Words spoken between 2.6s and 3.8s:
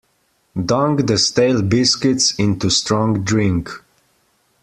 strong drink.